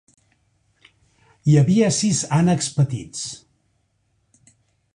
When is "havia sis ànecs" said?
1.61-2.71